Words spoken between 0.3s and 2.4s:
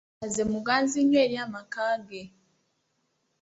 muganzi nnyo eri amaka ge.